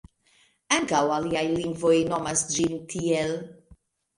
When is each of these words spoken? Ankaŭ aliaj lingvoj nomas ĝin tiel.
Ankaŭ 0.77 1.01
aliaj 1.17 1.45
lingvoj 1.51 1.93
nomas 2.15 2.45
ĝin 2.57 2.83
tiel. 2.95 3.39